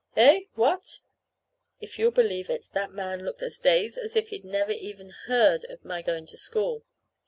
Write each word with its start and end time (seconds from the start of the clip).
"Eh? 0.17 0.45
What?" 0.55 0.97
If 1.79 1.99
you'll 1.99 2.09
believe 2.09 2.49
it, 2.49 2.69
that 2.73 2.91
man 2.91 3.23
looked 3.23 3.43
as 3.43 3.59
dazed 3.59 3.99
as 3.99 4.15
if 4.15 4.29
he'd 4.29 4.43
never 4.45 4.71
even 4.71 5.11
heard 5.27 5.63
of 5.65 5.85
my 5.85 6.01
going 6.01 6.25
to 6.25 6.37
school. 6.37 6.83